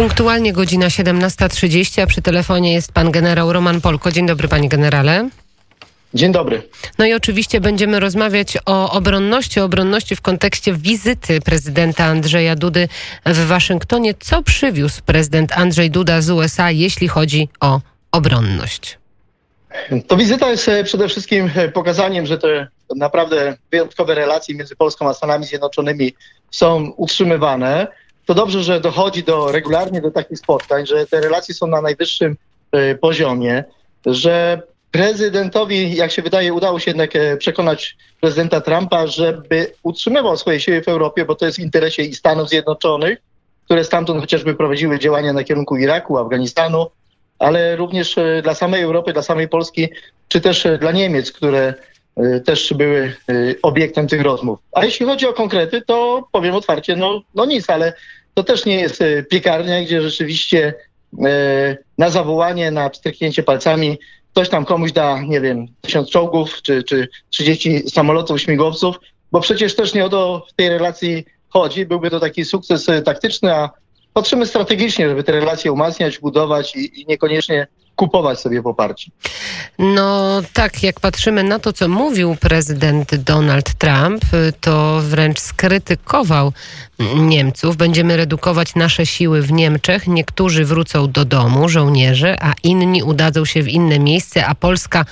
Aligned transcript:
Punktualnie 0.00 0.52
godzina 0.52 0.86
17.30, 0.86 2.02
a 2.02 2.06
przy 2.06 2.22
telefonie 2.22 2.74
jest 2.74 2.92
pan 2.92 3.10
generał 3.10 3.52
Roman 3.52 3.80
Polko. 3.80 4.12
Dzień 4.12 4.26
dobry, 4.26 4.48
panie 4.48 4.68
generale. 4.68 5.28
Dzień 6.14 6.32
dobry. 6.32 6.62
No 6.98 7.06
i 7.06 7.14
oczywiście 7.14 7.60
będziemy 7.60 8.00
rozmawiać 8.00 8.58
o 8.66 8.92
obronności, 8.92 9.60
obronności 9.60 10.16
w 10.16 10.20
kontekście 10.20 10.72
wizyty 10.72 11.40
prezydenta 11.40 12.04
Andrzeja 12.04 12.56
Dudy 12.56 12.88
w 13.26 13.46
Waszyngtonie. 13.46 14.14
Co 14.20 14.42
przywiózł 14.42 15.02
prezydent 15.02 15.52
Andrzej 15.52 15.90
Duda 15.90 16.20
z 16.20 16.30
USA, 16.30 16.70
jeśli 16.70 17.08
chodzi 17.08 17.48
o 17.60 17.80
obronność? 18.12 18.98
To 20.06 20.16
wizyta 20.16 20.50
jest 20.50 20.68
e, 20.68 20.84
przede 20.84 21.08
wszystkim 21.08 21.50
e, 21.54 21.68
pokazaniem, 21.68 22.26
że 22.26 22.38
te 22.38 22.68
naprawdę 22.96 23.56
wyjątkowe 23.70 24.14
relacje 24.14 24.54
między 24.54 24.76
Polską 24.76 25.08
a 25.08 25.14
Stanami 25.14 25.46
Zjednoczonymi 25.46 26.14
są 26.50 26.92
utrzymywane. 26.96 27.86
To 28.30 28.34
dobrze, 28.34 28.62
że 28.62 28.80
dochodzi 28.80 29.22
do 29.22 29.52
regularnie 29.52 30.00
do 30.00 30.10
takich 30.10 30.38
spotkań, 30.38 30.86
że 30.86 31.06
te 31.06 31.20
relacje 31.20 31.54
są 31.54 31.66
na 31.66 31.80
najwyższym 31.80 32.36
e, 32.72 32.94
poziomie, 32.94 33.64
że 34.06 34.62
prezydentowi, 34.90 35.96
jak 35.96 36.10
się 36.10 36.22
wydaje, 36.22 36.54
udało 36.54 36.78
się 36.78 36.90
jednak 36.90 37.10
przekonać 37.38 37.96
prezydenta 38.20 38.60
Trumpa, 38.60 39.06
żeby 39.06 39.72
utrzymywał 39.82 40.36
swoje 40.36 40.60
siły 40.60 40.82
w 40.82 40.88
Europie, 40.88 41.24
bo 41.24 41.34
to 41.34 41.46
jest 41.46 41.58
w 41.58 41.62
interesie 41.62 42.02
i 42.02 42.14
Stanów 42.14 42.48
Zjednoczonych, 42.48 43.18
które 43.64 43.84
stamtąd 43.84 44.20
chociażby 44.20 44.54
prowadziły 44.54 44.98
działania 44.98 45.32
na 45.32 45.44
kierunku 45.44 45.76
Iraku, 45.76 46.18
Afganistanu, 46.18 46.86
ale 47.38 47.76
również 47.76 48.18
e, 48.18 48.42
dla 48.42 48.54
samej 48.54 48.82
Europy, 48.82 49.12
dla 49.12 49.22
samej 49.22 49.48
Polski, 49.48 49.88
czy 50.28 50.40
też 50.40 50.66
e, 50.66 50.78
dla 50.78 50.92
Niemiec, 50.92 51.32
które 51.32 51.74
e, 52.16 52.40
też 52.40 52.74
były 52.74 53.12
obiektem 53.62 54.08
tych 54.08 54.22
rozmów. 54.22 54.58
A 54.72 54.84
jeśli 54.84 55.06
chodzi 55.06 55.26
o 55.26 55.32
konkrety, 55.32 55.82
to 55.86 56.28
powiem 56.32 56.54
otwarcie, 56.54 56.96
no, 56.96 57.22
no 57.34 57.44
nic, 57.44 57.70
ale 57.70 57.92
to 58.40 58.44
też 58.44 58.64
nie 58.64 58.80
jest 58.80 59.02
piekarnia, 59.30 59.82
gdzie 59.82 60.02
rzeczywiście 60.02 60.74
na 61.98 62.10
zawołanie, 62.10 62.70
na 62.70 62.90
pstryknięcie 62.90 63.42
palcami 63.42 63.98
ktoś 64.32 64.48
tam 64.48 64.64
komuś 64.64 64.92
da, 64.92 65.22
nie 65.22 65.40
wiem, 65.40 65.66
tysiąc 65.80 66.10
czołgów 66.10 66.62
czy, 66.62 66.82
czy 66.82 67.08
30 67.30 67.90
samolotów, 67.90 68.40
śmigłowców, 68.40 68.96
bo 69.32 69.40
przecież 69.40 69.76
też 69.76 69.94
nie 69.94 70.04
o 70.04 70.08
to 70.08 70.46
w 70.48 70.52
tej 70.52 70.68
relacji 70.68 71.24
chodzi. 71.48 71.86
Byłby 71.86 72.10
to 72.10 72.20
taki 72.20 72.44
sukces 72.44 72.86
taktyczny, 73.04 73.54
a 73.54 73.70
patrzymy 74.12 74.46
strategicznie, 74.46 75.08
żeby 75.08 75.24
te 75.24 75.32
relacje 75.32 75.72
umacniać, 75.72 76.18
budować 76.18 76.76
i, 76.76 77.00
i 77.00 77.06
niekoniecznie 77.06 77.66
kupować 78.00 78.40
sobie 78.40 78.62
poparcie. 78.62 79.10
No 79.78 80.40
tak, 80.52 80.82
jak 80.82 81.00
patrzymy 81.00 81.44
na 81.44 81.58
to, 81.58 81.72
co 81.72 81.88
mówił 81.88 82.36
prezydent 82.36 83.14
Donald 83.14 83.74
Trump, 83.74 84.24
to 84.60 85.00
wręcz 85.00 85.40
skrytykował 85.40 86.52
Niemców. 87.16 87.76
Będziemy 87.76 88.16
redukować 88.16 88.74
nasze 88.74 89.06
siły 89.06 89.42
w 89.42 89.52
Niemczech. 89.52 90.06
Niektórzy 90.06 90.64
wrócą 90.64 91.10
do 91.10 91.24
domu, 91.24 91.68
żołnierze, 91.68 92.36
a 92.42 92.52
inni 92.62 93.02
udadzą 93.02 93.44
się 93.44 93.62
w 93.62 93.68
inne 93.68 93.98
miejsce, 93.98 94.46
a 94.46 94.54
Polska 94.54 95.04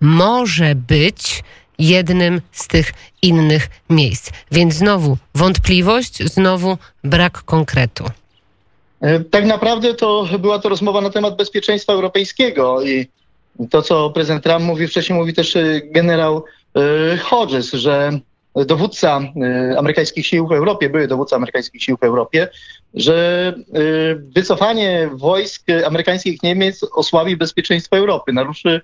może 0.00 0.74
być 0.74 1.44
jednym 1.78 2.40
z 2.52 2.68
tych 2.68 2.92
innych 3.22 3.68
miejsc. 3.90 4.30
Więc 4.52 4.74
znowu 4.74 5.18
wątpliwość, 5.34 6.22
znowu 6.24 6.78
brak 7.04 7.42
konkretu. 7.42 8.04
E, 9.00 9.20
tak 9.20 9.44
naprawdę 9.44 9.94
to 9.94 10.28
była 10.38 10.58
to 10.58 10.68
rozmowa 10.68 11.00
na 11.00 11.10
temat 11.10 11.36
bezpieczeństwa 11.36 11.92
europejskiego 11.92 12.82
i 12.82 13.06
to, 13.70 13.82
co 13.82 14.10
prezydent 14.10 14.44
Trump 14.44 14.64
mówił, 14.64 14.88
wcześniej 14.88 15.18
mówi 15.18 15.34
też 15.34 15.56
e, 15.56 15.80
generał 15.84 16.44
e, 16.76 17.16
Hodges, 17.16 17.72
że 17.72 18.20
dowódca 18.66 19.20
amerykańskich 19.78 20.26
sił 20.26 20.46
w 20.46 20.52
Europie, 20.52 20.90
były 20.90 21.08
dowódca 21.08 21.36
amerykańskich 21.36 21.82
sił 21.82 21.96
w 21.96 22.02
Europie, 22.02 22.48
że 22.94 23.54
wycofanie 24.16 25.10
wojsk 25.12 25.62
amerykańskich 25.86 26.42
Niemiec 26.42 26.84
osłabi 26.94 27.36
bezpieczeństwo 27.36 27.96
Europy, 27.96 28.32
naruszy, 28.32 28.80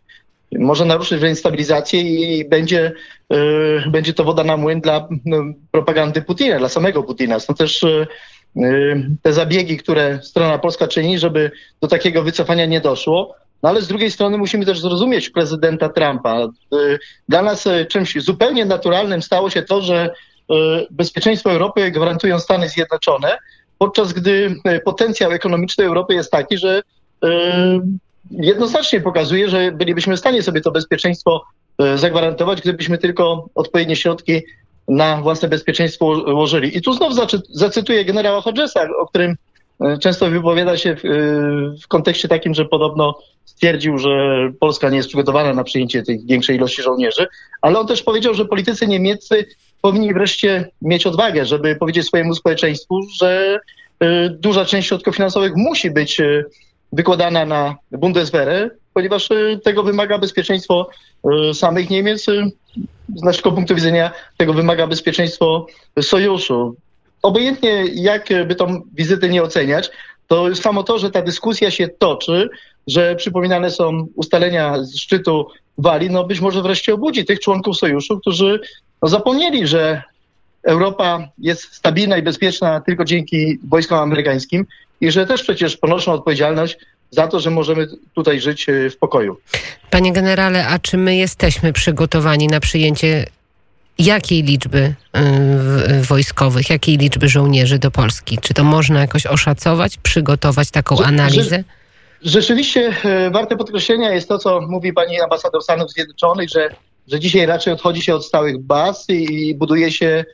może 0.53 0.85
naruszyć 0.85 1.21
wręcz 1.21 1.39
stabilizację 1.39 2.03
i 2.03 2.49
będzie, 2.49 2.93
będzie 3.91 4.15
to 4.15 4.25
woda 4.25 4.45
na 4.45 4.57
młyn 4.57 4.81
dla 4.81 5.09
propagandy 5.71 6.23
Putina, 6.23 6.59
dla 6.59 6.69
samego 6.69 7.03
Putina. 7.03 7.41
Stąd 7.41 7.59
też 7.59 7.85
te 9.23 9.33
zabiegi, 9.33 9.77
które 9.77 10.19
strona 10.23 10.59
polska 10.59 10.89
czyni, 10.89 11.19
żeby 11.19 11.51
do 11.81 11.89
takiego 11.89 12.23
wycofania 12.23 12.67
nie 12.67 12.81
doszło. 12.81 13.35
No 13.63 13.69
ale 13.69 13.83
z 13.83 13.89
drugiej 13.89 14.11
strony 14.11 14.39
musimy 14.39 14.67
też 14.67 14.81
zrozumieć 14.81 15.31
prezydenta 15.31 15.89
Trumpa. 15.89 16.49
Y, 16.75 16.99
dla 17.29 17.43
nas 17.43 17.67
y, 17.67 17.87
czymś 17.87 18.23
zupełnie 18.23 18.65
naturalnym 18.65 19.23
stało 19.23 19.51
się 19.51 19.63
to, 19.63 19.83
że 19.83 20.11
bezpieczeństwo 20.91 21.53
Europy 21.53 21.91
gwarantują 21.91 22.41
Stany 22.41 22.69
Zjednoczone, 22.69 23.39
podczas 23.79 24.13
gdy 24.13 24.55
potencjał 24.85 25.33
ekonomiczny 25.33 25.85
Europy 25.85 26.15
jest 26.15 26.31
taki, 26.31 26.59
że 26.59 26.83
jednoznacznie 28.31 29.01
pokazuje, 29.01 29.49
że 29.49 29.73
bylibyśmy 29.73 30.17
w 30.17 30.19
stanie 30.19 30.43
sobie 30.43 30.61
to 30.61 30.71
bezpieczeństwo 30.71 31.45
zagwarantować, 31.95 32.61
gdybyśmy 32.61 32.99
tylko 32.99 33.49
odpowiednie 33.55 33.97
środki 33.97 34.43
na 34.89 35.23
własne 35.23 35.49
bezpieczeństwo 35.49 36.07
ułożyli. 36.07 36.79
I 36.79 36.83
tu 36.83 36.93
znów 36.93 37.15
zacytuję 37.51 38.05
generała 38.05 38.41
Hodgesa, 38.41 38.87
o 38.99 39.07
którym 39.07 39.37
e, 39.81 39.99
często 39.99 40.31
wypowiada 40.31 40.77
się 40.77 40.97
w, 40.97 41.05
e, 41.05 41.09
w, 41.83 41.89
kontekście 41.89 42.29
takim, 42.29 42.55
że 42.55 42.65
podobno 42.65 43.19
stwierdził, 43.45 43.99
że 43.99 44.09
Polska 44.61 44.91
nie 44.91 44.97
jest 44.97 45.09
przygotowana 45.09 45.55
na 45.55 45.65
przyjęcie 45.65 46.03
tej 46.03 46.21
większej 46.27 46.57
ilości 46.57 46.83
żołnierzy, 46.83 47.27
ale 47.61 47.79
on 47.79 47.87
też 47.87 48.03
powiedział, 48.03 48.35
że 48.35 48.45
politycy 48.45 48.87
niemieccy 48.87 49.47
powinni 49.81 50.15
wreszcie 50.15 50.69
mieć 50.83 51.07
odwagę, 51.07 51.45
żeby 51.45 51.77
powiedzieć 51.77 52.07
swojemu 52.07 52.35
społeczeństwu, 52.35 53.01
że 53.21 53.59
e, 54.01 54.29
duża 54.29 54.65
część 54.65 54.89
środków 54.89 55.17
finansowych 55.17 55.53
musi 55.57 55.91
być 55.91 56.21
wykładana 56.93 57.47
na 57.47 57.77
Bundeswehrę, 57.93 58.71
ponieważ 58.95 59.29
tego 59.65 59.83
wymaga 59.83 60.19
bezpieczeństwo 60.19 60.91
samych 61.53 61.91
Niemiec, 61.91 62.27
z 63.17 63.23
naszego 63.23 63.53
punktu 63.53 63.75
widzenia 63.75 64.11
tego 64.37 64.53
wymaga 64.53 64.87
bezpieczeńststwo 64.87 65.67
sojuszu. 66.01 66.77
Obojętnie 67.23 67.85
jak 67.95 68.29
by 68.47 68.55
tą 68.55 68.83
wizytę 68.95 69.29
nie 69.29 69.43
oceniać, 69.43 69.91
to 70.29 70.57
samo 70.57 70.83
to, 70.83 70.99
że 70.99 71.11
ta 71.11 71.23
dyskusja 71.23 71.71
się 71.71 71.89
toczy, 71.89 72.49
że 72.87 73.17
przypominane 73.17 73.71
są 73.71 74.07
ustalenia 74.15 74.83
z 74.83 74.97
szczytu 74.97 75.47
Wali, 75.79 76.11
no 76.11 76.25
być 76.25 76.41
może 76.41 76.63
wreszcie 76.63 76.95
obudzi 76.95 77.25
tych 77.25 77.41
członków 77.41 77.77
sojuszu, 77.77 78.21
którzy 78.21 78.61
no, 79.03 79.09
zapomnieli, 79.09 79.67
że 79.67 80.03
Europa 80.63 81.29
jest 81.39 81.75
stabilna 81.75 82.19
i 82.19 82.23
bezpieczna 82.23 82.81
tylko 82.81 83.05
dzięki 83.05 83.59
wojskom 83.69 83.99
amerykańskim 83.99 84.67
i 85.01 85.11
że 85.11 85.27
też 85.27 85.43
przecież 85.43 85.77
ponoszą 85.77 86.13
odpowiedzialność 86.13 86.79
za 87.15 87.29
to, 87.29 87.41
że 87.41 87.51
możemy 87.51 87.87
tutaj 88.15 88.41
żyć 88.41 88.69
e, 88.69 88.91
w 88.91 88.97
pokoju. 88.97 89.37
Panie 89.91 90.13
generale, 90.13 90.67
a 90.67 90.79
czy 90.79 90.97
my 90.97 91.17
jesteśmy 91.17 91.73
przygotowani 91.73 92.47
na 92.47 92.61
przyjęcie 92.61 93.27
jakiej 93.99 94.43
liczby 94.43 94.79
y, 94.79 96.03
wojskowych, 96.03 96.71
jakiej 96.71 96.99
liczby 96.99 97.29
żołnierzy 97.29 97.79
do 97.79 97.91
Polski? 97.91 98.39
Czy 98.39 98.55
to 98.55 98.65
można 98.65 99.01
jakoś 99.01 99.27
oszacować, 99.27 99.97
przygotować 99.97 100.71
taką 100.71 100.97
że, 100.97 101.05
analizę? 101.05 101.65
Że, 102.23 102.31
rzeczywiście 102.31 102.95
e, 103.05 103.31
warte 103.31 103.57
podkreślenia 103.57 104.13
jest 104.13 104.29
to, 104.29 104.39
co 104.39 104.61
mówi 104.61 104.93
pani 104.93 105.21
ambasador 105.21 105.63
Stanów 105.63 105.91
Zjednoczonych, 105.91 106.49
że, 106.49 106.69
że 107.09 107.21
dzisiaj 107.21 107.47
raczej 107.47 107.73
odchodzi 107.73 108.03
się 108.03 108.15
od 108.15 108.27
stałych 108.27 108.59
baz 108.59 109.05
i 109.09 109.55
buduje 109.55 109.93
się, 109.93 110.25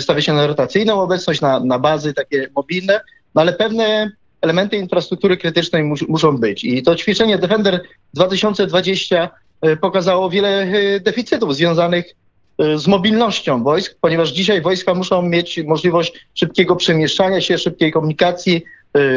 stawia 0.00 0.22
się 0.22 0.32
na 0.32 0.46
rotacyjną 0.46 1.00
obecność, 1.00 1.40
na, 1.40 1.60
na 1.60 1.78
bazy 1.78 2.14
takie 2.14 2.48
mobilne, 2.56 3.00
no 3.34 3.40
ale 3.40 3.52
pewne 3.52 4.10
elementy 4.40 4.76
infrastruktury 4.76 5.36
krytycznej 5.36 5.84
mus, 5.84 6.08
muszą 6.08 6.38
być. 6.38 6.64
I 6.64 6.82
to 6.82 6.96
ćwiczenie 6.96 7.38
Defender 7.38 7.82
2020 8.14 9.30
e, 9.60 9.76
pokazało 9.76 10.30
wiele 10.30 10.62
e, 10.62 11.00
deficytów 11.00 11.56
związanych 11.56 12.14
e, 12.58 12.78
z 12.78 12.86
mobilnością 12.86 13.62
wojsk, 13.62 13.96
ponieważ 14.00 14.30
dzisiaj 14.30 14.62
wojska 14.62 14.94
muszą 14.94 15.22
mieć 15.22 15.60
możliwość 15.66 16.12
szybkiego 16.34 16.76
przemieszczania 16.76 17.40
się, 17.40 17.58
szybkiej 17.58 17.92
komunikacji, 17.92 18.64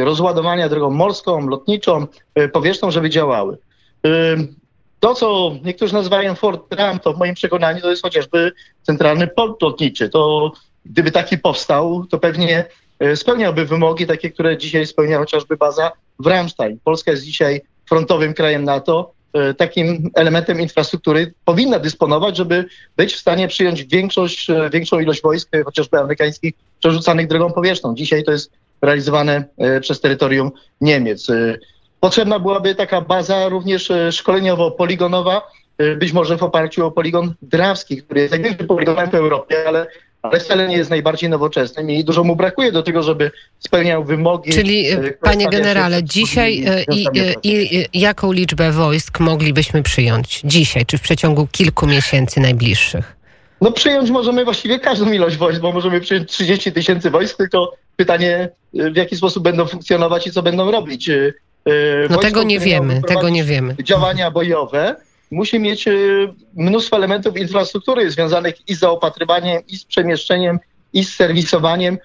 rozładowania 0.04 0.70
drogą 0.70 0.90
morską, 0.90 1.48
lotniczą, 1.48 2.08
powietrzną, 2.54 2.92
żeby 2.92 3.10
działały. 3.10 3.58
To, 5.00 5.16
co 5.16 5.56
niektórzy 5.64 5.94
nazywają 5.94 6.36
Fort 6.36 6.70
Trump, 6.70 7.04
to 7.04 7.14
w 7.14 7.18
moim 7.18 7.34
przekonaniu 7.36 7.82
to 7.82 7.90
jest 7.90 8.02
chociażby 8.02 8.52
centralny 8.84 9.28
port 9.28 9.62
lotniczy. 9.62 10.10
To 10.10 10.52
gdyby 10.86 11.12
taki 11.12 11.38
powstał, 11.38 12.06
to 12.10 12.20
pewnie 12.20 12.66
spełniałby 13.16 13.66
wymogi 13.66 14.08
takie, 14.08 14.32
które 14.32 14.58
dzisiaj 14.58 14.86
spełnia 14.86 15.18
chociażby 15.18 15.58
baza 15.58 15.92
w 16.20 16.28
Ramstein. 16.28 16.80
Polska 16.84 17.12
jest 17.12 17.24
dzisiaj 17.24 17.62
frontowym 17.90 18.34
krajem 18.34 18.64
NATO. 18.64 19.14
E, 19.34 19.54
takim 19.54 20.10
elementem 20.16 20.62
infrastruktury 20.62 21.34
powinna 21.46 21.80
dysponować, 21.80 22.38
żeby 22.38 22.66
być 22.98 23.14
w 23.14 23.20
stanie 23.20 23.48
przyjąć 23.48 23.84
większość, 23.84 24.50
e, 24.50 24.70
większą 24.70 25.00
ilość 25.00 25.22
wojsk, 25.22 25.50
chociażby 25.66 26.00
amerykańskich, 26.00 26.54
przerzucanych 26.80 27.28
drogą 27.28 27.52
powietrzną. 27.52 27.96
Dzisiaj 27.96 28.24
to 28.24 28.32
jest 28.32 28.52
realizowane 28.82 29.44
przez 29.82 30.02
terytorium 30.02 30.52
Niemiec. 30.82 31.28
Potrzebna 32.00 32.40
byłaby 32.40 32.76
taka 32.76 33.02
baza 33.02 33.50
również 33.50 33.92
szkoleniowo-poligonowa, 34.12 35.42
być 35.98 36.14
może 36.14 36.38
w 36.38 36.44
oparciu 36.44 36.86
o 36.86 36.92
poligon 36.92 37.34
Drawski, 37.42 38.02
który 38.04 38.22
jest 38.22 38.32
największym 38.32 38.68
poligonem 38.68 39.10
w 39.10 39.16
Europie, 39.16 39.68
ale 39.68 39.88
ale 40.22 40.40
wcale 40.40 40.68
nie 40.68 40.78
jest 40.78 40.90
najbardziej 40.90 41.30
nowoczesnym 41.30 41.92
i 41.92 42.04
dużo 42.04 42.24
mu 42.24 42.36
brakuje 42.36 42.72
do 42.72 42.84
tego, 42.84 43.04
żeby 43.04 43.32
spełniał 43.60 44.04
wymogi. 44.04 44.52
Czyli, 44.52 44.86
panie 45.22 45.50
generale, 45.50 46.04
dzisiaj 46.04 46.66
i, 46.92 47.06
i, 47.44 47.78
i, 47.78 48.00
jaką 48.00 48.32
liczbę 48.32 48.72
wojsk 48.72 49.20
moglibyśmy 49.20 49.84
przyjąć 49.84 50.42
dzisiaj, 50.44 50.86
czy 50.86 50.98
w 50.98 51.02
przeciągu 51.02 51.48
kilku 51.48 51.88
miesięcy 51.88 52.40
najbliższych? 52.40 53.16
No 53.62 53.72
przyjąć 53.72 54.10
możemy 54.10 54.46
właściwie 54.46 54.80
każdą 54.80 55.12
ilość 55.12 55.38
wojsk, 55.38 55.62
bo 55.62 55.72
możemy 55.72 56.02
przyjąć 56.02 56.30
30 56.30 56.72
tysięcy 56.72 57.10
wojsk, 57.10 57.38
tylko 57.38 57.74
pytanie, 57.96 58.50
w 58.74 58.96
jaki 58.96 59.16
sposób 59.16 59.44
będą 59.44 59.66
funkcjonować 59.66 60.28
i 60.28 60.32
co 60.32 60.44
będą 60.44 60.72
robić. 60.72 61.10
No 62.10 62.18
tego 62.18 62.44
nie 62.44 62.60
wiemy, 62.60 63.02
tego 63.08 63.30
nie 63.30 63.44
wiemy. 63.44 63.76
Działania 63.84 64.32
bojowe 64.32 64.96
musi 65.32 65.60
mieć 65.60 65.86
mnóstwo 66.54 66.98
elementów 66.98 67.38
infrastruktury 67.38 68.12
związanych 68.12 68.56
i 68.70 68.76
z 68.76 68.80
zaopatrywaniem, 68.80 69.62
i 69.68 69.78
z 69.78 69.86
przemieszczeniem, 69.86 70.60
i 70.94 71.04
z 71.04 71.16
serwisowaniem, 71.16 71.98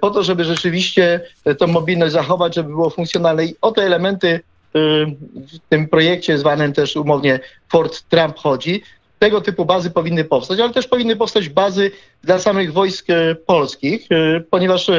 po 0.00 0.10
to, 0.10 0.22
żeby 0.22 0.44
rzeczywiście 0.44 1.20
tą 1.58 1.66
mobilność 1.66 2.12
zachować, 2.12 2.54
żeby 2.54 2.68
było 2.68 2.90
funkcjonalne. 2.90 3.44
I 3.44 3.54
o 3.60 3.72
te 3.72 3.82
elementy 3.82 4.40
w 4.74 5.58
tym 5.68 5.88
projekcie 5.88 6.38
zwanym 6.38 6.72
też 6.72 6.96
umownie 6.96 7.40
Fort 7.68 8.02
Trump 8.08 8.38
chodzi 8.38 8.82
tego 9.18 9.40
typu 9.40 9.64
bazy 9.64 9.90
powinny 9.90 10.24
powstać, 10.24 10.60
ale 10.60 10.72
też 10.72 10.88
powinny 10.88 11.16
powstać 11.16 11.48
bazy 11.48 11.90
dla 12.24 12.38
samych 12.38 12.72
wojsk 12.72 13.06
polskich, 13.46 14.08
ponieważ 14.50 14.90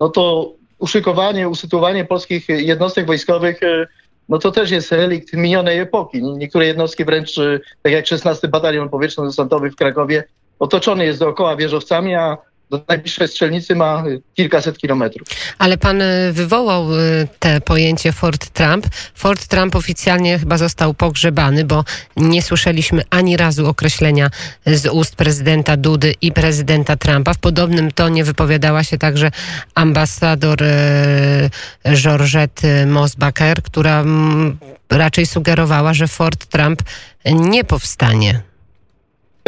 no 0.00 0.08
to 0.08 0.52
uszykowanie, 0.78 1.48
usytuowanie 1.48 2.04
polskich 2.04 2.48
jednostek 2.48 3.06
wojskowych 3.06 3.60
no 4.28 4.38
to 4.38 4.52
też 4.52 4.70
jest 4.70 4.92
relikt 4.92 5.32
minionej 5.32 5.78
epoki. 5.78 6.22
Niektóre 6.22 6.66
jednostki 6.66 7.04
wręcz, 7.04 7.34
tak 7.82 7.92
jak 7.92 8.06
16 8.06 8.48
Batalion 8.48 8.88
Powietrzno-Desantowy 8.88 9.70
w 9.70 9.76
Krakowie, 9.76 10.24
otoczony 10.58 11.04
jest 11.04 11.18
dookoła 11.18 11.56
wieżowcami, 11.56 12.14
a 12.14 12.36
do 12.70 12.84
najbliższej 12.88 13.28
strzelnicy 13.28 13.74
ma 13.74 14.04
kilkaset 14.34 14.78
kilometrów. 14.78 15.28
Ale 15.58 15.78
pan 15.78 16.02
y, 16.02 16.32
wywołał 16.32 16.94
y, 16.94 17.28
te 17.38 17.60
pojęcie 17.60 18.12
Fort 18.12 18.50
Trump. 18.50 18.86
Fort 19.14 19.46
Trump 19.46 19.76
oficjalnie 19.76 20.38
chyba 20.38 20.58
został 20.58 20.94
pogrzebany, 20.94 21.64
bo 21.64 21.84
nie 22.16 22.42
słyszeliśmy 22.42 23.02
ani 23.10 23.36
razu 23.36 23.66
określenia 23.66 24.30
z 24.66 24.86
ust 24.86 25.16
prezydenta 25.16 25.76
Dudy 25.76 26.14
i 26.20 26.32
prezydenta 26.32 26.96
Trumpa. 26.96 27.34
W 27.34 27.38
podobnym 27.38 27.90
tonie 27.90 28.24
wypowiadała 28.24 28.84
się 28.84 28.98
także 28.98 29.30
ambasador 29.74 30.62
y, 30.62 31.50
Georgette 31.94 32.86
Mosbacher, 32.86 33.62
która 33.62 34.00
mm, 34.00 34.58
raczej 34.90 35.26
sugerowała, 35.26 35.94
że 35.94 36.08
Fort 36.08 36.46
Trump 36.46 36.82
nie 37.24 37.64
powstanie. 37.64 38.47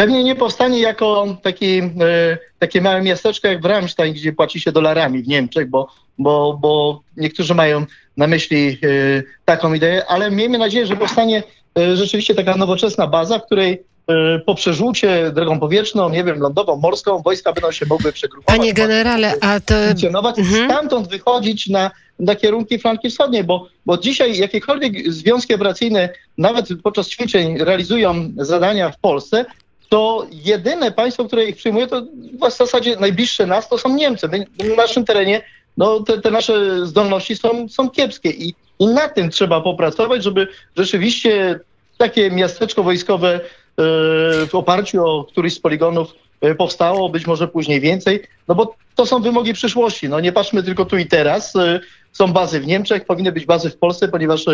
Pewnie 0.01 0.25
nie 0.25 0.35
powstanie 0.35 0.81
jako 0.81 1.37
taki, 1.43 1.79
e, 1.79 2.39
takie 2.59 2.81
małe 2.81 3.03
miasteczko 3.03 3.49
jak 3.49 3.61
Bramstein, 3.61 4.15
gdzie 4.15 4.33
płaci 4.33 4.61
się 4.61 4.73
dolarami 4.73 5.23
w 5.23 5.29
Niemczech, 5.29 5.71
bo, 5.71 5.89
bo, 6.19 6.59
bo 6.61 7.01
niektórzy 7.17 7.55
mają 7.55 7.87
na 8.17 8.27
myśli 8.27 8.69
e, 8.69 9.23
taką 9.45 9.75
ideę, 9.75 10.07
ale 10.09 10.31
miejmy 10.31 10.59
nadzieję, 10.59 10.87
że 10.87 10.97
powstanie 10.97 11.43
e, 11.79 11.97
rzeczywiście 11.97 12.35
taka 12.35 12.57
nowoczesna 12.57 13.07
baza, 13.07 13.39
w 13.39 13.47
której 13.47 13.83
po 14.47 14.55
przerzucie 14.55 15.31
drogą 15.35 15.61
powietrzną, 15.61 16.11
nie 16.11 16.25
wiem, 16.25 16.41
lądową, 16.41 16.77
morską, 16.77 17.23
wojska 17.23 17.53
będą 17.53 17.73
się 17.73 17.87
mogły 17.87 18.13
przegrupować. 18.13 18.59
Panie 18.59 18.75
generale, 18.75 19.35
a 19.41 19.61
to... 19.61 19.75
Funkcjonować, 19.87 20.39
mhm. 20.39 20.71
stamtąd 20.71 21.09
wychodzić 21.09 21.69
na, 21.69 21.91
na 22.19 22.35
kierunki 22.35 22.79
flanki 22.79 23.11
wschodniej, 23.11 23.45
bo, 23.45 23.69
bo 23.87 23.99
dzisiaj 23.99 24.39
jakiekolwiek 24.39 25.13
związki 25.13 25.55
operacyjne, 25.55 26.09
nawet 26.39 26.69
podczas 26.83 27.09
ćwiczeń, 27.09 27.59
realizują 27.59 28.33
zadania 28.37 28.91
w 28.91 28.99
Polsce, 28.99 29.45
to 29.91 30.27
jedyne 30.31 30.93
państwo, 30.93 31.25
które 31.25 31.45
ich 31.45 31.57
przyjmuje, 31.57 31.87
to 31.87 32.03
w 32.51 32.53
zasadzie 32.53 32.97
najbliższe 32.97 33.47
nas 33.47 33.69
to 33.69 33.79
są 33.79 33.95
Niemcy. 33.97 34.29
Na 34.29 34.75
naszym 34.77 35.05
terenie 35.05 35.43
no, 35.77 36.01
te, 36.01 36.21
te, 36.21 36.31
nasze 36.31 36.87
zdolności 36.87 37.37
są, 37.37 37.69
są 37.69 37.91
kiepskie 37.91 38.31
i, 38.31 38.55
i 38.79 38.87
na 38.87 39.09
tym 39.09 39.31
trzeba 39.31 39.61
popracować, 39.61 40.25
żeby 40.25 40.49
rzeczywiście 40.77 41.61
takie 41.99 42.31
miasteczko 42.31 42.83
wojskowe 42.83 43.35
e, 43.35 43.41
w 44.47 44.51
oparciu 44.53 45.07
o 45.07 45.25
któryś 45.25 45.55
z 45.55 45.61
poligonów 45.61 46.15
e, 46.41 46.55
powstało, 46.55 47.09
być 47.09 47.27
może 47.27 47.49
później 47.49 47.81
więcej, 47.81 48.23
no 48.49 48.55
bo 48.55 48.75
to 48.95 49.07
są 49.07 49.23
wymogi 49.23 49.53
przyszłości. 49.53 50.09
No 50.09 50.21
nie 50.21 50.33
patrzmy 50.33 50.63
tylko 50.63 50.85
tu 50.85 50.97
i 50.97 51.07
teraz. 51.07 51.57
E, 51.57 51.81
są 52.13 52.33
bazy 52.33 52.61
w 52.61 52.67
Niemczech, 52.67 53.05
powinny 53.05 53.33
być 53.33 53.47
bazy 53.47 53.71
w 53.71 53.77
Polsce, 53.77 54.09
ponieważ 54.09 54.45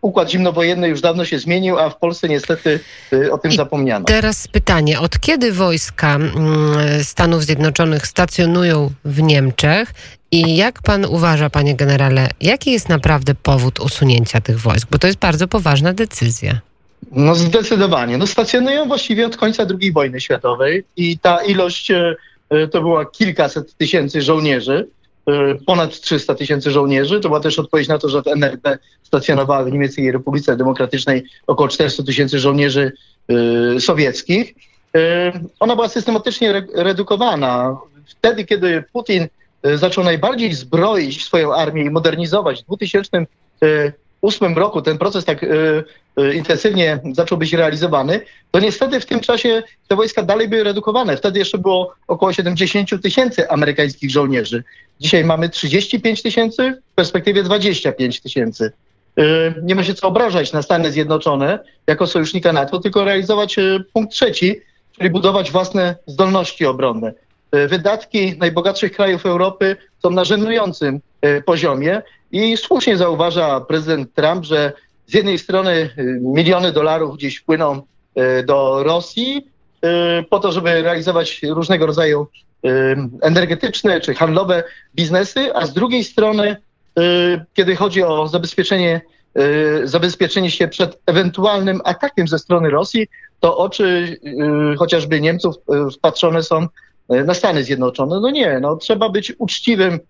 układ 0.00 0.30
zimnowojenny 0.30 0.88
już 0.88 1.00
dawno 1.00 1.24
się 1.24 1.38
zmienił, 1.38 1.78
a 1.78 1.90
w 1.90 1.98
Polsce 1.98 2.28
niestety 2.28 2.80
y, 3.12 3.32
o 3.32 3.38
tym 3.38 3.50
I 3.50 3.56
zapomniano. 3.56 4.04
Teraz 4.04 4.48
pytanie, 4.48 5.00
od 5.00 5.20
kiedy 5.20 5.52
wojska 5.52 6.16
mm, 6.16 6.34
Stanów 7.04 7.44
Zjednoczonych 7.44 8.06
stacjonują 8.06 8.90
w 9.04 9.22
Niemczech 9.22 9.92
i 10.30 10.56
jak 10.56 10.82
pan 10.82 11.04
uważa, 11.04 11.50
panie 11.50 11.76
generale, 11.76 12.28
jaki 12.40 12.72
jest 12.72 12.88
naprawdę 12.88 13.34
powód 13.34 13.80
usunięcia 13.80 14.40
tych 14.40 14.60
wojsk? 14.60 14.88
Bo 14.90 14.98
to 14.98 15.06
jest 15.06 15.18
bardzo 15.18 15.48
poważna 15.48 15.92
decyzja. 15.92 16.60
No 17.12 17.34
zdecydowanie. 17.34 18.18
No 18.18 18.26
stacjonują 18.26 18.88
właściwie 18.88 19.26
od 19.26 19.36
końca 19.36 19.66
II 19.80 19.92
wojny 19.92 20.20
światowej 20.20 20.84
i 20.96 21.18
ta 21.18 21.44
ilość 21.44 21.90
y, 21.90 22.16
y, 22.54 22.68
to 22.68 22.80
była 22.80 23.04
kilkaset 23.04 23.76
tysięcy 23.76 24.22
żołnierzy. 24.22 24.88
Y, 25.30 25.64
ponad 25.66 26.00
300 26.00 26.34
tysięcy 26.34 26.70
żołnierzy. 26.70 27.20
To 27.20 27.28
była 27.28 27.40
też 27.40 27.58
odpowiedź 27.58 27.88
na 27.88 27.98
to, 27.98 28.08
że 28.08 28.22
w 28.22 28.26
NRD 28.26 28.78
stacjonowała 29.02 29.64
w 29.64 29.72
Niemieckiej 29.72 30.12
Republice 30.12 30.56
Demokratycznej 30.56 31.24
około 31.46 31.68
400 31.68 32.02
tysięcy 32.02 32.38
żołnierzy 32.38 32.92
y, 33.76 33.80
sowieckich. 33.80 34.54
Y, 34.96 35.00
ona 35.60 35.74
była 35.76 35.88
systematycznie 35.88 36.66
redukowana. 36.74 37.76
Wtedy, 38.06 38.44
kiedy 38.44 38.84
Putin 38.92 39.28
zaczął 39.74 40.04
najbardziej 40.04 40.54
zbroić 40.54 41.24
swoją 41.24 41.54
armię 41.54 41.84
i 41.84 41.90
modernizować 41.90 42.62
w 42.62 42.66
2000 42.66 43.26
2008 44.22 44.58
roku 44.58 44.82
ten 44.82 44.98
proces 44.98 45.24
tak 45.24 45.42
y, 45.42 45.84
y, 46.20 46.34
intensywnie 46.34 47.00
zaczął 47.12 47.38
być 47.38 47.52
realizowany, 47.52 48.20
to 48.50 48.60
niestety 48.60 49.00
w 49.00 49.06
tym 49.06 49.20
czasie 49.20 49.62
te 49.88 49.96
wojska 49.96 50.22
dalej 50.22 50.48
były 50.48 50.64
redukowane. 50.64 51.16
Wtedy 51.16 51.38
jeszcze 51.38 51.58
było 51.58 51.94
około 52.08 52.32
70 52.32 53.02
tysięcy 53.02 53.50
amerykańskich 53.50 54.10
żołnierzy. 54.10 54.64
Dzisiaj 55.00 55.24
mamy 55.24 55.48
35 55.48 56.22
tysięcy, 56.22 56.82
w 56.92 56.94
perspektywie 56.94 57.42
25 57.42 58.20
tysięcy. 58.20 58.72
Y, 59.18 59.22
nie 59.62 59.74
ma 59.74 59.84
się 59.84 59.94
co 59.94 60.08
obrażać 60.08 60.52
na 60.52 60.62
Stany 60.62 60.92
Zjednoczone 60.92 61.58
jako 61.86 62.06
sojusznika 62.06 62.52
NATO, 62.52 62.78
tylko 62.78 63.04
realizować 63.04 63.56
punkt 63.92 64.12
trzeci, 64.12 64.60
czyli 64.98 65.10
budować 65.10 65.50
własne 65.50 65.96
zdolności 66.06 66.66
obronne. 66.66 67.12
Wydatki 67.52 68.38
najbogatszych 68.38 68.92
krajów 68.92 69.26
Europy 69.26 69.76
są 70.02 70.10
na 70.10 70.24
żenującym 70.24 71.00
poziomie 71.44 72.02
i 72.32 72.56
słusznie 72.56 72.96
zauważa 72.96 73.60
prezydent 73.60 74.14
Trump, 74.14 74.44
że 74.44 74.72
z 75.06 75.14
jednej 75.14 75.38
strony 75.38 75.90
y, 75.98 76.20
miliony 76.22 76.72
dolarów 76.72 77.16
gdzieś 77.16 77.40
płyną 77.40 77.82
y, 78.40 78.42
do 78.42 78.82
Rosji 78.82 79.46
y, 79.84 80.22
po 80.30 80.40
to, 80.40 80.52
żeby 80.52 80.82
realizować 80.82 81.42
różnego 81.42 81.86
rodzaju 81.86 82.26
energetyczne 83.22 84.00
czy 84.00 84.14
handlowe 84.14 84.64
biznesy, 84.94 85.54
a 85.54 85.66
z 85.66 85.72
drugiej 85.72 86.04
strony, 86.04 86.56
kiedy 87.54 87.76
chodzi 87.76 88.02
o 88.02 88.28
zabezpieczenie, 88.28 89.00
zabezpieczenie 89.84 90.50
się 90.50 90.68
przed 90.68 90.98
ewentualnym 91.06 91.80
atakiem 91.84 92.28
ze 92.28 92.38
strony 92.38 92.70
Rosji, 92.70 93.08
to 93.40 93.56
oczy 93.56 94.16
chociażby 94.78 95.20
Niemców 95.20 95.54
wpatrzone 95.92 96.42
są 96.42 96.66
na 97.08 97.34
Stany 97.34 97.64
Zjednoczone. 97.64 98.20
No 98.20 98.30
nie, 98.30 98.58
no 98.60 98.76
trzeba 98.76 99.08
być 99.08 99.32
uczciwym 99.38 100.00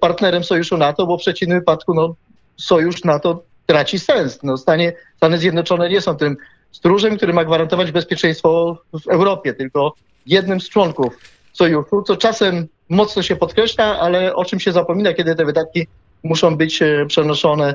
partnerem 0.00 0.44
sojuszu 0.44 0.76
NATO, 0.76 1.06
bo 1.06 1.18
w 1.18 1.20
przeciwnym 1.20 1.58
wypadku 1.58 1.94
no, 1.94 2.14
sojusz 2.56 3.04
NATO 3.04 3.42
traci 3.66 3.98
sens. 3.98 4.38
No, 4.42 4.56
Stanie, 4.56 4.92
Stany 5.16 5.38
Zjednoczone 5.38 5.88
nie 5.88 6.00
są 6.00 6.16
tym 6.16 6.36
stróżem, 6.72 7.16
który 7.16 7.32
ma 7.32 7.44
gwarantować 7.44 7.92
bezpieczeństwo 7.92 8.78
w 9.04 9.08
Europie, 9.08 9.54
tylko 9.54 9.94
jednym 10.26 10.60
z 10.60 10.68
członków 10.68 11.18
sojuszu, 11.52 12.02
co 12.02 12.16
czasem 12.16 12.68
mocno 12.88 13.22
się 13.22 13.36
podkreśla, 13.36 13.98
ale 14.00 14.34
o 14.34 14.44
czym 14.44 14.60
się 14.60 14.72
zapomina, 14.72 15.12
kiedy 15.12 15.34
te 15.34 15.44
wydatki 15.44 15.86
muszą 16.22 16.56
być 16.56 16.82
e, 16.82 17.06
przenoszone 17.06 17.74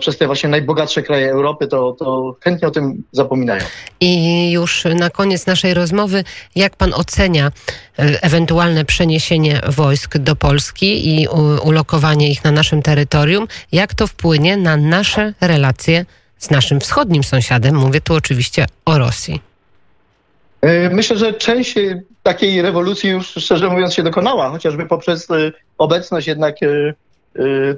przez 0.00 0.18
te 0.18 0.26
właśnie 0.26 0.48
najbogatsze 0.48 1.02
kraje 1.02 1.30
Europy, 1.30 1.66
to, 1.66 1.92
to 1.92 2.36
chętnie 2.40 2.68
o 2.68 2.70
tym 2.70 3.02
zapominają. 3.12 3.64
I 4.00 4.50
już 4.52 4.84
na 4.94 5.10
koniec 5.10 5.46
naszej 5.46 5.74
rozmowy, 5.74 6.24
jak 6.56 6.76
pan 6.76 6.94
ocenia 6.94 7.46
e, 7.46 8.22
ewentualne 8.22 8.84
przeniesienie 8.84 9.60
wojsk 9.68 10.18
do 10.18 10.36
Polski 10.36 11.14
i 11.14 11.28
ulokowanie 11.62 12.30
ich 12.30 12.44
na 12.44 12.50
naszym 12.50 12.82
terytorium? 12.82 13.48
Jak 13.72 13.94
to 13.94 14.06
wpłynie 14.06 14.56
na 14.56 14.76
nasze 14.76 15.34
relacje 15.40 16.06
z 16.38 16.50
naszym 16.50 16.80
wschodnim 16.80 17.24
sąsiadem? 17.24 17.76
Mówię 17.76 18.00
tu 18.00 18.14
oczywiście 18.14 18.66
o 18.84 18.98
Rosji. 18.98 19.40
E, 20.60 20.90
myślę, 20.90 21.16
że 21.16 21.32
część 21.32 21.74
takiej 22.22 22.62
rewolucji 22.62 23.10
już 23.10 23.26
szczerze 23.28 23.68
mówiąc 23.68 23.94
się 23.94 24.02
dokonała, 24.02 24.50
chociażby 24.50 24.86
poprzez 24.86 25.28
obecność 25.78 26.26
jednak 26.26 26.56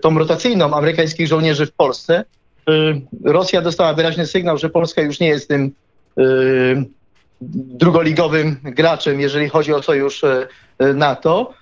tą 0.01 0.19
rotacyjną 0.19 0.75
amerykańskich 0.75 1.29
żołnierzy 1.29 1.67
w 1.67 1.73
Polsce. 1.73 2.25
Y, 2.71 3.01
Rosja 3.25 3.63
dostała 3.63 3.95
wyraźny 3.95 4.27
sygnał, 4.27 4.59
że 4.59 4.71
Polska 4.71 5.03
już 5.03 5.21
nie 5.21 5.29
jest 5.29 5.49
tym 5.49 5.73
y, 6.19 6.85
drugoligowym 7.41 8.57
graczem, 8.63 9.21
jeżeli 9.21 9.49
chodzi 9.49 9.73
o 9.73 9.83
sojusz 9.83 10.23
NATO, 10.95 11.55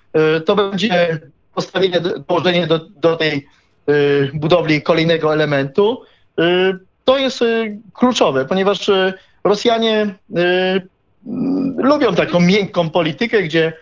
to 0.46 0.56
będzie 0.56 1.20
postawienie, 1.54 2.00
dołożenie 2.00 2.66
do, 2.66 2.78
do 2.78 3.16
tej 3.16 3.46
budowli 4.34 4.82
kolejnego 4.82 5.32
elementu. 5.32 6.02
To 7.04 7.18
jest 7.18 7.40
kluczowe, 7.92 8.44
ponieważ 8.44 8.90
Rosjanie 9.44 10.14
lubią 11.76 12.14
taką 12.14 12.40
miękką 12.40 12.90
politykę, 12.90 13.42
gdzie 13.42 13.72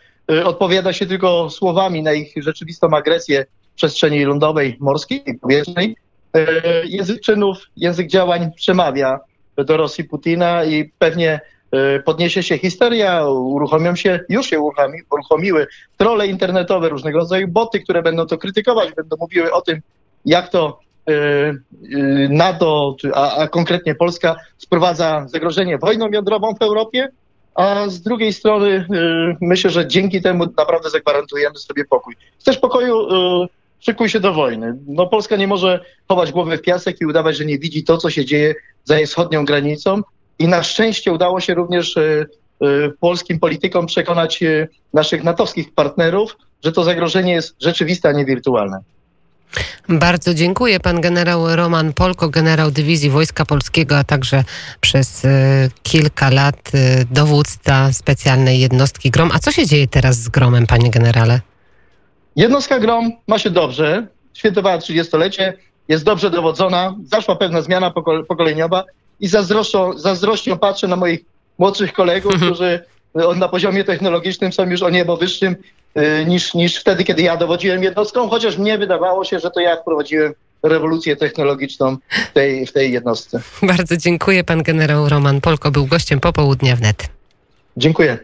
odpowiada 0.45 0.93
się 0.93 1.07
tylko 1.07 1.51
słowami 1.51 2.03
na 2.03 2.13
ich 2.13 2.33
rzeczywistą 2.37 2.97
agresję 2.97 3.45
przestrzeni 3.77 4.25
lądowej, 4.25 4.77
morskiej 4.81 5.39
powietrznej. 5.41 5.97
Język 6.85 7.21
czynów, 7.21 7.59
język 7.77 8.07
działań 8.07 8.51
przemawia 8.57 9.21
do 9.57 9.77
Rosji 9.77 10.05
Putina 10.05 10.65
i 10.65 10.93
pewnie 10.99 11.41
e, 11.73 12.01
podniesie 12.01 12.43
się 12.43 12.59
histeria, 12.59 13.27
uruchomią 13.27 13.97
się, 13.97 14.21
już 14.29 14.47
się 14.47 14.61
uruchomi, 14.61 14.99
uruchomiły 15.11 15.67
trole 15.97 16.27
internetowe, 16.27 16.89
różnego 16.89 17.19
rodzaju 17.19 17.49
boty, 17.49 17.81
które 17.81 18.03
będą 18.03 18.27
to 18.27 18.39
krytykować, 18.39 18.95
będą 18.95 19.17
mówiły 19.21 19.53
o 19.53 19.61
tym, 19.61 19.81
jak 20.25 20.49
to 20.49 20.81
e, 21.09 21.13
e, 21.13 21.55
NATO, 22.29 22.97
a, 23.15 23.37
a 23.37 23.49
konkretnie 23.49 23.95
Polska 23.95 24.37
sprowadza 24.59 25.25
zagrożenie 25.29 25.79
wojną 25.79 26.09
jądrową 26.13 26.55
w 26.55 26.63
Europie, 26.63 27.09
a 27.55 27.89
z 27.89 28.03
drugiej 28.03 28.33
strony 28.33 28.87
myślę, 29.41 29.71
że 29.71 29.87
dzięki 29.87 30.23
temu 30.23 30.45
naprawdę 30.57 30.91
zagwarantujemy 30.91 31.59
sobie 31.59 31.85
pokój. 31.85 32.15
Chcesz 32.41 32.59
pokoju, 32.59 33.09
szykuj 33.83 34.09
się 34.09 34.21
do 34.21 34.33
wojny. 34.33 34.79
No 34.87 35.07
Polska 35.07 35.37
nie 35.37 35.47
może 35.47 35.85
chować 36.09 36.33
głowy 36.33 36.59
w 36.59 36.63
piasek 36.63 37.01
i 37.01 37.07
udawać, 37.07 37.37
że 37.37 37.45
nie 37.45 37.59
widzi 37.59 37.85
to, 37.85 37.99
co 37.99 38.11
się 38.11 38.25
dzieje 38.25 38.55
za 38.85 38.97
jej 38.97 39.07
wschodnią 39.07 39.45
granicą. 39.45 40.03
I 40.39 40.49
na 40.49 40.63
szczęście 40.63 41.13
udało 41.13 41.41
się 41.41 41.55
również 41.55 41.97
e, 41.97 42.01
e, 42.01 42.27
polskim 43.01 43.39
politykom 43.39 43.87
przekonać 43.87 44.43
e, 44.43 44.69
naszych 44.95 45.25
natowskich 45.25 45.75
partnerów, 45.75 46.37
że 46.65 46.73
to 46.73 46.85
zagrożenie 46.85 47.33
jest 47.33 47.55
rzeczywiste, 47.61 48.09
a 48.09 48.13
nie 48.13 48.25
wirtualne. 48.25 48.79
Bardzo 49.89 50.35
dziękuję. 50.35 50.81
Pan 50.81 51.01
generał 51.01 51.57
Roman 51.57 51.93
Polko, 51.93 52.29
generał 52.29 52.71
Dywizji 52.71 53.11
Wojska 53.11 53.45
Polskiego, 53.45 53.99
a 53.99 54.05
także 54.05 54.45
przez 54.81 55.23
kilka 55.83 56.31
lat 56.31 56.73
dowódca 57.11 57.93
specjalnej 57.93 58.61
jednostki 58.61 59.11
GROM. 59.11 59.31
A 59.35 59.39
co 59.39 59.53
się 59.53 59.67
dzieje 59.67 59.89
teraz 59.89 60.17
z 60.17 60.29
GROMem, 60.29 60.67
panie 60.67 60.91
generale? 60.91 61.41
Jednostka 62.37 62.79
GROM 62.79 63.13
ma 63.27 63.39
się 63.39 63.51
dobrze. 63.51 64.07
Świętowała 64.35 64.79
30-lecie 64.79 65.55
jest 65.89 66.05
dobrze 66.05 66.31
dowodzona, 66.31 66.95
zaszła 67.05 67.37
pewna 67.37 67.63
zmiana 67.63 67.93
pokoleniowa 68.29 68.85
i 69.21 69.29
zazdrością, 69.29 69.99
zazdrością 69.99 70.59
patrzę 70.59 70.89
na 70.89 70.97
moich 70.97 71.21
młodszych 71.59 71.93
kolegów, 71.93 72.33
mhm. 72.33 72.53
którzy 72.53 72.85
e, 73.15 73.35
na 73.35 73.49
poziomie 73.49 73.85
technologicznym 73.85 74.53
są 74.53 74.71
już 74.71 74.83
o 74.83 74.91
niebo 74.91 75.17
wyższym 75.17 75.57
e, 75.95 76.25
niż, 76.25 76.55
niż 76.55 76.77
wtedy, 76.77 77.05
kiedy 77.05 77.23
ja 77.23 77.37
dowodziłem 77.37 77.83
jednostką, 77.83 78.29
chociaż 78.29 78.59
mnie 78.59 78.79
wydawało 78.79 79.25
się, 79.25 79.39
że 79.39 79.51
to 79.51 79.61
ja 79.61 79.77
wprowadziłem 79.77 80.33
rewolucję 80.63 81.17
technologiczną 81.17 81.97
w 82.31 82.33
tej, 82.33 82.67
w 82.67 82.73
tej 82.73 82.93
jednostce. 82.93 83.41
Bardzo 83.63 83.97
dziękuję. 83.97 84.45
Pan 84.45 84.63
generał 84.63 85.09
Roman 85.09 85.41
Polko 85.41 85.71
był 85.71 85.87
gościem 85.87 86.21
popołudnia 86.21 86.77
wnet. 86.77 87.09
Dziękuję. 87.77 88.19